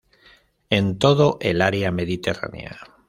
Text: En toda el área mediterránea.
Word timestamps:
En 0.71 0.97
toda 0.97 1.35
el 1.41 1.61
área 1.61 1.91
mediterránea. 1.91 2.79